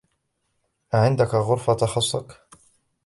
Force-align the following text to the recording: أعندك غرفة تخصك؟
أعندك 0.93 1.33
غرفة 1.35 1.73
تخصك؟ 1.73 2.37